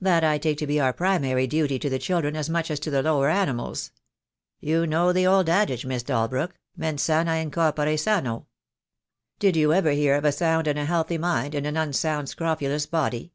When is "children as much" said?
1.98-2.70